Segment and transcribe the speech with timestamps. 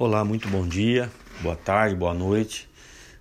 [0.00, 1.10] Olá, muito bom dia,
[1.40, 2.68] boa tarde, boa noite.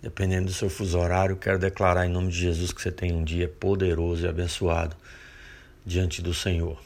[0.00, 3.24] Dependendo do seu fuso horário, quero declarar em nome de Jesus que você tem um
[3.24, 4.94] dia poderoso e abençoado
[5.84, 6.80] diante do Senhor.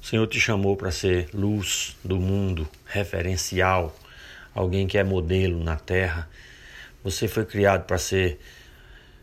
[0.00, 3.94] O Senhor te chamou para ser luz do mundo, referencial,
[4.54, 6.26] alguém que é modelo na terra.
[7.04, 8.40] Você foi criado para ser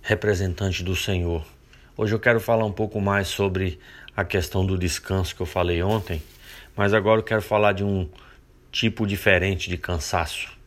[0.04, 1.44] representante do Senhor.
[1.98, 3.80] Hoje eu quero falar um pouco mais sobre
[4.16, 6.22] a questão do descanso que eu falei ontem,
[6.76, 8.08] mas agora eu quero falar de um
[8.72, 10.58] tipo diferente de cansaço.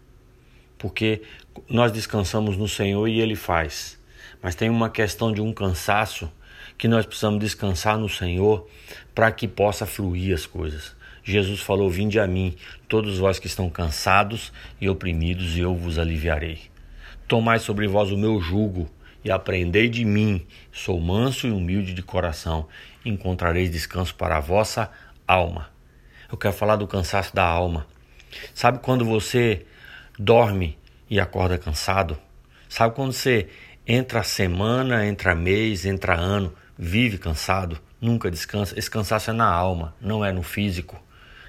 [0.79, 1.23] Porque
[1.69, 3.99] nós descansamos no Senhor e Ele faz.
[4.43, 6.31] Mas tem uma questão de um cansaço
[6.77, 8.69] que nós precisamos descansar no Senhor
[9.15, 10.97] para que possa fluir as coisas.
[11.23, 12.57] Jesus falou: Vinde a mim,
[12.89, 16.59] todos vós que estão cansados e oprimidos, e eu vos aliviarei.
[17.29, 18.91] Tomai sobre vós o meu jugo
[19.25, 20.45] e aprendei de mim.
[20.73, 22.67] Sou manso e humilde de coração,
[23.05, 24.91] encontrareis descanso para a vossa
[25.27, 25.71] alma.
[26.33, 27.87] Eu quero falar do cansaço da alma.
[28.55, 29.67] Sabe quando você
[30.19, 30.79] dorme
[31.11, 32.17] e acorda cansado?
[32.71, 33.51] Sabe quando você
[33.87, 38.79] entra semana, entra mês, entra ano, vive cansado, nunca descansa?
[38.79, 40.99] Esse cansaço é na alma, não é no físico,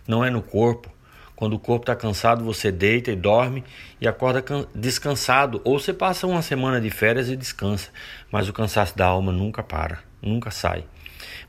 [0.05, 0.91] não é no corpo.
[1.33, 3.63] Quando o corpo está cansado, você deita e dorme
[4.01, 4.43] e acorda
[4.75, 5.61] descansado.
[5.63, 7.89] Ou você passa uma semana de férias e descansa.
[8.29, 10.85] Mas o cansaço da alma nunca para, nunca sai.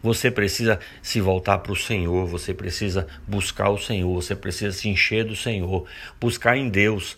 [0.02, 4.88] Você precisa se voltar para o Senhor, você precisa buscar o Senhor, você precisa se
[4.88, 5.86] encher do Senhor,
[6.20, 7.16] buscar em Deus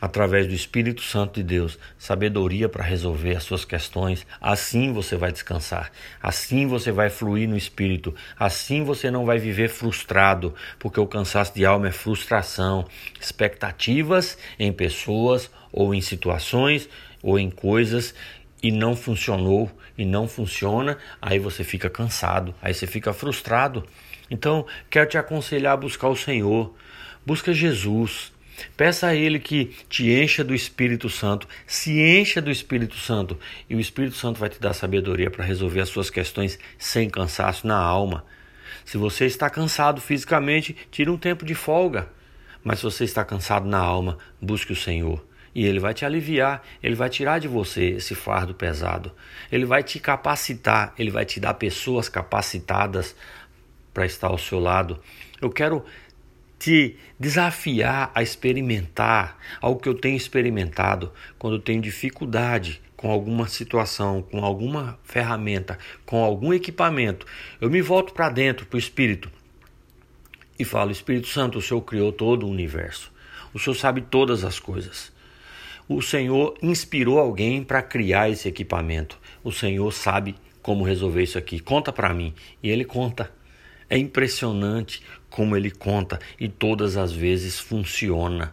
[0.00, 4.26] através do Espírito Santo de Deus, sabedoria para resolver as suas questões.
[4.40, 5.90] Assim você vai descansar.
[6.22, 8.14] Assim você vai fluir no Espírito.
[8.38, 12.86] Assim você não vai viver frustrado, porque o cansaço de alma é frustração,
[13.20, 16.88] expectativas em pessoas ou em situações
[17.22, 18.14] ou em coisas
[18.66, 23.86] e não funcionou e não funciona, aí você fica cansado, aí você fica frustrado.
[24.28, 26.74] Então, quero te aconselhar a buscar o Senhor.
[27.24, 28.32] Busca Jesus.
[28.76, 33.38] Peça a Ele que te encha do Espírito Santo, se encha do Espírito Santo,
[33.70, 37.68] e o Espírito Santo vai te dar sabedoria para resolver as suas questões sem cansaço
[37.68, 38.24] na alma.
[38.84, 42.08] Se você está cansado fisicamente, tire um tempo de folga.
[42.64, 45.24] Mas se você está cansado na alma, busque o Senhor
[45.56, 49.10] e ele vai te aliviar, ele vai tirar de você esse fardo pesado,
[49.50, 53.16] ele vai te capacitar, ele vai te dar pessoas capacitadas
[53.94, 55.00] para estar ao seu lado.
[55.40, 55.82] Eu quero
[56.58, 63.48] te desafiar a experimentar algo que eu tenho experimentado quando eu tenho dificuldade com alguma
[63.48, 67.24] situação, com alguma ferramenta, com algum equipamento.
[67.58, 69.30] Eu me volto para dentro, para o Espírito,
[70.58, 73.10] e falo: Espírito Santo, o Senhor criou todo o universo,
[73.54, 75.15] o Senhor sabe todas as coisas.
[75.88, 79.18] O Senhor inspirou alguém para criar esse equipamento.
[79.44, 81.60] O Senhor sabe como resolver isso aqui.
[81.60, 82.34] Conta para mim.
[82.60, 83.30] E ele conta.
[83.88, 88.52] É impressionante como ele conta e todas as vezes funciona.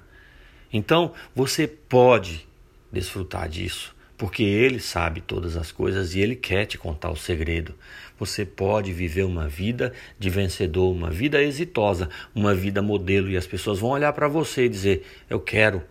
[0.72, 2.48] Então, você pode
[2.92, 7.74] desfrutar disso, porque ele sabe todas as coisas e ele quer te contar o segredo.
[8.20, 13.48] Você pode viver uma vida de vencedor, uma vida exitosa, uma vida modelo e as
[13.48, 15.82] pessoas vão olhar para você e dizer: "Eu quero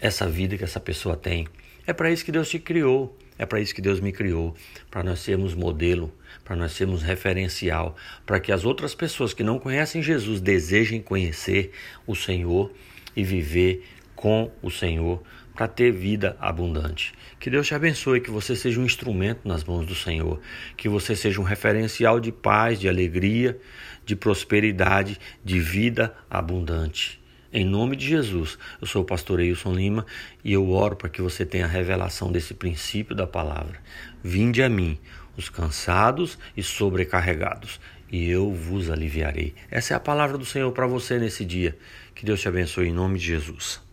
[0.00, 1.46] essa vida que essa pessoa tem.
[1.86, 4.54] É para isso que Deus te criou, é para isso que Deus me criou,
[4.90, 6.12] para nós sermos modelo,
[6.44, 11.70] para nós sermos referencial, para que as outras pessoas que não conhecem Jesus desejem conhecer
[12.06, 12.72] o Senhor
[13.14, 13.84] e viver
[14.14, 15.22] com o Senhor
[15.54, 17.14] para ter vida abundante.
[17.40, 20.40] Que Deus te abençoe, que você seja um instrumento nas mãos do Senhor,
[20.76, 23.58] que você seja um referencial de paz, de alegria,
[24.04, 27.20] de prosperidade, de vida abundante.
[27.58, 30.04] Em nome de Jesus, eu sou o pastor Eilson Lima
[30.44, 33.80] e eu oro para que você tenha a revelação desse princípio da palavra.
[34.22, 34.98] Vinde a mim,
[35.38, 37.80] os cansados e sobrecarregados,
[38.12, 39.54] e eu vos aliviarei.
[39.70, 41.74] Essa é a palavra do Senhor para você nesse dia.
[42.14, 43.85] Que Deus te abençoe em nome de Jesus.